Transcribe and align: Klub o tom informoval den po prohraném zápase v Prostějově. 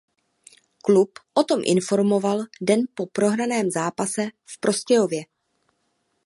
Klub 0.87 1.19
o 1.41 1.43
tom 1.51 1.61
informoval 1.73 2.43
den 2.61 2.81
po 2.93 3.05
prohraném 3.05 3.71
zápase 3.71 4.29
v 4.45 4.59
Prostějově. 4.59 5.25